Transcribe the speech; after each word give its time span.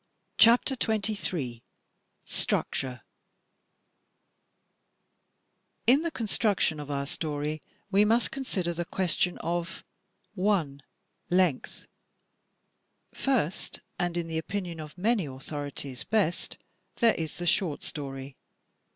CHAPTER 0.39 0.73
XXIII 0.81 1.63
STRUCTURE 2.25 3.03
In 5.85 6.01
the 6.01 6.09
construction 6.09 6.79
of 6.79 6.89
our 6.89 7.05
story 7.05 7.61
we 7.91 8.03
must 8.03 8.31
consider 8.31 8.73
the 8.73 8.83
ques 8.85 9.13
tion 9.13 9.37
of 9.43 9.83
7. 10.35 10.81
Length 11.29 11.85
Fir^t, 13.13 13.79
and 13.99 14.17
in 14.17 14.25
the 14.25 14.39
opinion 14.39 14.79
of 14.79 14.97
many 14.97 15.27
authorities 15.27 16.03
best, 16.03 16.57
there 16.95 17.13
is 17.13 17.37
the 17.37 17.45
short 17.45 17.83
story. 17.83 18.37